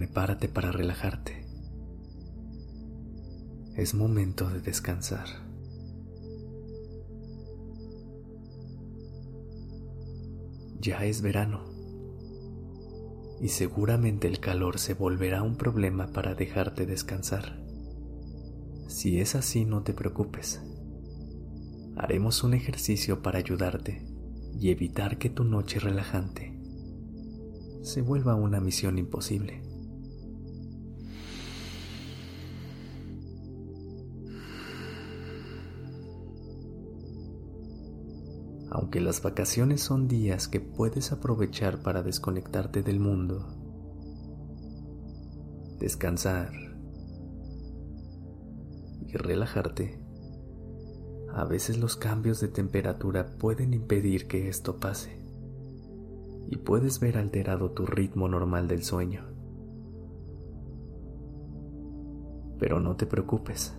Prepárate 0.00 0.48
para 0.48 0.72
relajarte. 0.72 1.44
Es 3.76 3.92
momento 3.92 4.48
de 4.48 4.62
descansar. 4.62 5.26
Ya 10.80 11.04
es 11.04 11.20
verano 11.20 11.66
y 13.42 13.48
seguramente 13.48 14.26
el 14.26 14.40
calor 14.40 14.78
se 14.78 14.94
volverá 14.94 15.42
un 15.42 15.56
problema 15.56 16.06
para 16.06 16.34
dejarte 16.34 16.86
descansar. 16.86 17.62
Si 18.88 19.20
es 19.20 19.34
así, 19.34 19.66
no 19.66 19.82
te 19.82 19.92
preocupes. 19.92 20.62
Haremos 21.98 22.42
un 22.42 22.54
ejercicio 22.54 23.20
para 23.20 23.38
ayudarte 23.38 24.02
y 24.58 24.70
evitar 24.70 25.18
que 25.18 25.28
tu 25.28 25.44
noche 25.44 25.78
relajante 25.78 26.58
se 27.82 28.00
vuelva 28.00 28.34
una 28.34 28.60
misión 28.62 28.96
imposible. 28.96 29.69
Aunque 38.90 39.06
las 39.06 39.22
vacaciones 39.22 39.82
son 39.82 40.08
días 40.08 40.48
que 40.48 40.58
puedes 40.58 41.12
aprovechar 41.12 41.80
para 41.80 42.02
desconectarte 42.02 42.82
del 42.82 42.98
mundo, 42.98 43.46
descansar 45.78 46.50
y 49.06 49.12
relajarte, 49.12 50.04
a 51.32 51.44
veces 51.44 51.78
los 51.78 51.94
cambios 51.94 52.40
de 52.40 52.48
temperatura 52.48 53.38
pueden 53.38 53.74
impedir 53.74 54.26
que 54.26 54.48
esto 54.48 54.80
pase 54.80 55.24
y 56.48 56.56
puedes 56.56 56.98
ver 56.98 57.16
alterado 57.16 57.70
tu 57.70 57.86
ritmo 57.86 58.26
normal 58.26 58.66
del 58.66 58.82
sueño. 58.82 59.24
Pero 62.58 62.80
no 62.80 62.96
te 62.96 63.06
preocupes. 63.06 63.72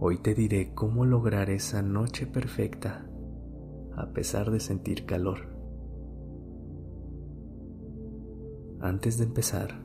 Hoy 0.00 0.18
te 0.18 0.34
diré 0.34 0.74
cómo 0.74 1.04
lograr 1.04 1.48
esa 1.48 1.80
noche 1.80 2.26
perfecta 2.26 3.07
a 3.98 4.12
pesar 4.12 4.50
de 4.52 4.60
sentir 4.60 5.06
calor. 5.06 5.48
Antes 8.80 9.18
de 9.18 9.24
empezar, 9.24 9.84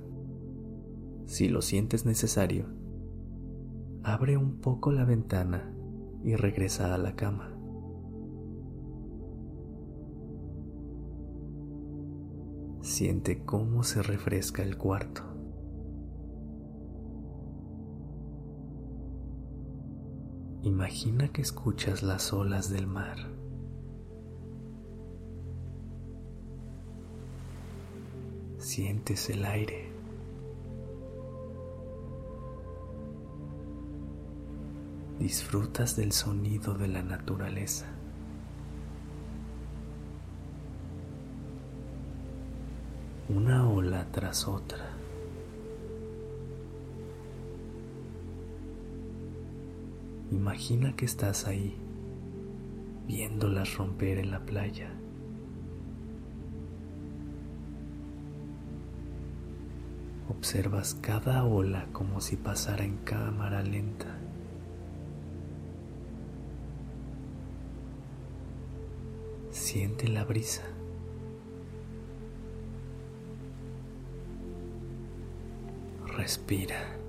si 1.26 1.50
lo 1.50 1.64
sientes 1.64 2.06
necesario, 2.06 2.68
abre 4.04 4.38
un 4.38 4.62
poco 4.62 4.92
la 4.92 5.04
ventana 5.04 5.74
y 6.24 6.36
regresa 6.36 6.94
a 6.94 6.98
la 7.00 7.16
cama. 7.16 7.58
Siente 12.82 13.44
cómo 13.46 13.82
se 13.82 14.04
refresca 14.04 14.62
el 14.62 14.78
cuarto. 14.78 15.24
Imagina 20.62 21.30
que 21.30 21.42
escuchas 21.42 22.04
las 22.04 22.32
olas 22.32 22.70
del 22.70 22.86
mar. 22.86 23.33
Sientes 28.64 29.30
el 29.30 29.44
aire. 29.44 29.92
disfrutas 35.20 35.96
del 35.96 36.12
sonido 36.12 36.74
de 36.74 36.88
la 36.88 37.02
naturaleza. 37.02 37.86
Una 43.30 43.70
ola 43.70 44.08
tras 44.12 44.48
otra. 44.48 44.92
Imagina 50.32 50.96
que 50.96 51.06
estás 51.06 51.48
ahí, 51.48 51.78
viéndolas 53.08 53.78
romper 53.78 54.18
en 54.18 54.32
la 54.32 54.46
playa. 54.46 55.03
Observas 60.44 60.96
cada 60.96 61.46
ola 61.46 61.88
como 61.94 62.20
si 62.20 62.36
pasara 62.36 62.84
en 62.84 62.98
cámara 62.98 63.64
lenta. 63.64 64.14
Siente 69.52 70.10
la 70.10 70.26
brisa. 70.26 70.64
Respira. 76.18 77.03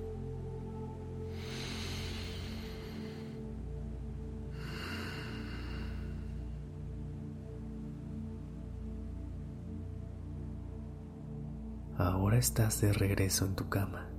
Ahora 12.04 12.38
estás 12.38 12.80
de 12.80 12.92
regreso 12.92 13.46
en 13.46 13.56
tu 13.56 13.68
cama. 13.68 14.14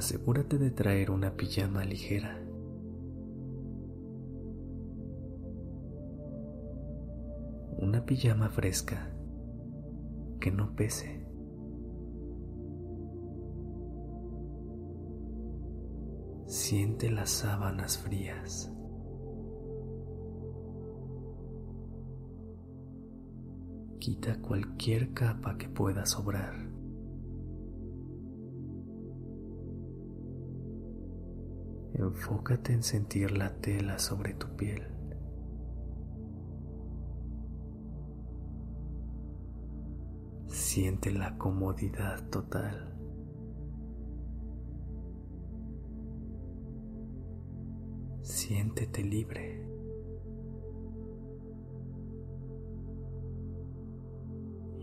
asegúrate 0.00 0.56
de 0.56 0.70
traer 0.70 1.10
una 1.10 1.36
pijama 1.36 1.84
ligera. 1.84 2.42
Una 7.78 8.04
pijama 8.06 8.48
fresca 8.48 9.10
que 10.40 10.50
no 10.50 10.74
pese. 10.74 11.26
Siente 16.46 17.10
las 17.10 17.28
sábanas 17.28 17.98
frías. 17.98 18.72
Quita 24.00 24.40
cualquier 24.40 25.12
capa 25.12 25.58
que 25.58 25.68
pueda 25.68 26.06
sobrar. 26.06 26.54
Enfócate 31.92 32.72
en 32.72 32.82
sentir 32.82 33.36
la 33.36 33.54
tela 33.60 33.98
sobre 33.98 34.32
tu 34.32 34.56
piel. 34.56 34.86
Siente 40.46 41.12
la 41.12 41.36
comodidad 41.36 42.26
total. 42.30 42.96
Siéntete 48.22 49.04
libre. 49.04 49.69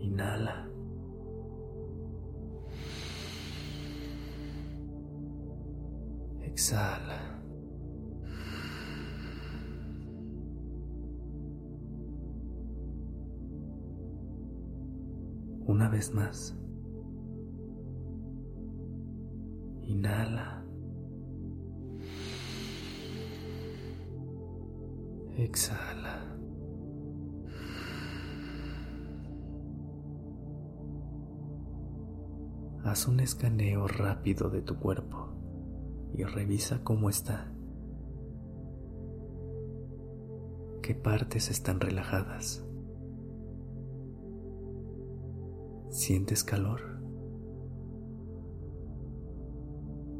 Inhala. 0.08 0.66
Exhala. 6.40 7.20
Una 15.66 15.88
vez 15.90 16.14
más. 16.14 16.56
Inhala. 19.82 20.64
Exhala. 25.36 26.37
Haz 32.84 33.08
un 33.08 33.20
escaneo 33.20 33.86
rápido 33.86 34.50
de 34.50 34.62
tu 34.62 34.78
cuerpo 34.78 35.28
y 36.14 36.24
revisa 36.24 36.82
cómo 36.84 37.10
está. 37.10 37.52
¿Qué 40.82 40.94
partes 40.94 41.50
están 41.50 41.80
relajadas 41.80 42.64
¿Sientes 45.90 46.44
calor? 46.44 46.80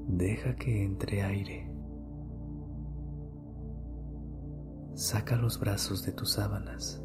Deja 0.09 0.57
que 0.57 0.83
entre 0.83 1.23
aire. 1.23 1.71
Saca 4.95 5.37
los 5.37 5.61
brazos 5.61 6.05
de 6.05 6.13
tus 6.13 6.33
sábanas. 6.33 7.03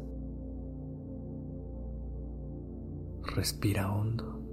Respira 3.36 3.92
hondo. 3.92 4.43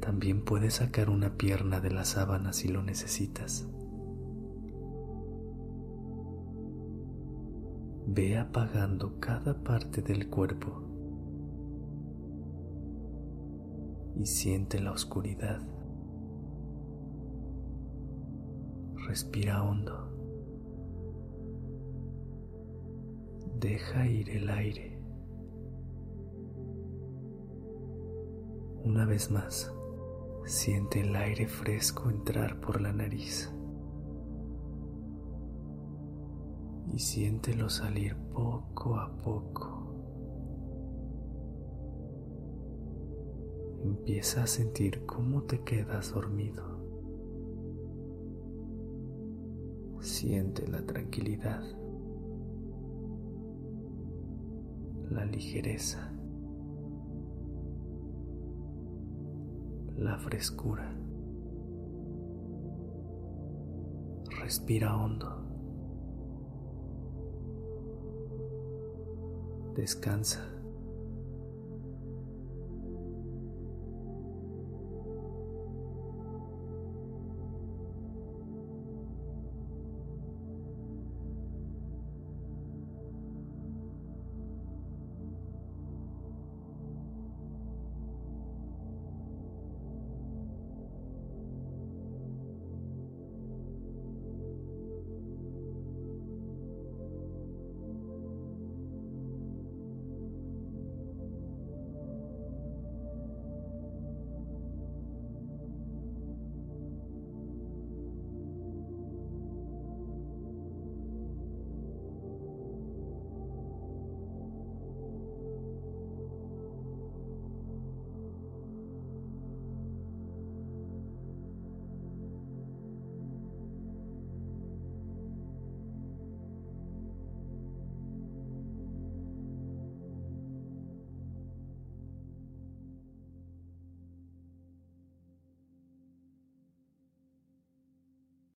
También 0.00 0.44
puedes 0.44 0.74
sacar 0.74 1.10
una 1.10 1.36
pierna 1.36 1.80
de 1.80 1.90
la 1.90 2.04
sábana 2.04 2.52
si 2.52 2.68
lo 2.68 2.82
necesitas. 2.82 3.68
Ve 8.06 8.38
apagando 8.38 9.20
cada 9.20 9.62
parte 9.62 10.02
del 10.02 10.28
cuerpo 10.28 10.82
y 14.16 14.26
siente 14.26 14.80
la 14.80 14.92
oscuridad. 14.92 15.60
Respira 19.06 19.62
hondo. 19.62 20.08
Deja 23.60 24.06
ir 24.06 24.30
el 24.30 24.48
aire. 24.48 24.98
Una 28.82 29.04
vez 29.04 29.30
más, 29.30 29.72
siente 30.44 31.00
el 31.00 31.14
aire 31.16 31.46
fresco 31.46 32.10
entrar 32.10 32.60
por 32.60 32.80
la 32.80 32.92
nariz. 32.92 33.52
Y 36.92 36.98
siéntelo 36.98 37.68
salir 37.68 38.16
poco 38.32 38.96
a 38.96 39.16
poco. 39.16 39.80
empieza 43.82 44.42
a 44.42 44.46
sentir 44.46 45.04
cómo 45.06 45.42
te 45.42 45.60
quedas 45.62 46.12
dormido. 46.12 46.78
Siente 50.00 50.66
la 50.68 50.84
tranquilidad, 50.84 51.62
la 55.10 55.24
ligereza, 55.26 56.12
la 60.00 60.16
frescura. 60.18 60.90
Respira 64.40 64.96
hondo. 64.96 65.28
Descansa. 69.76 70.59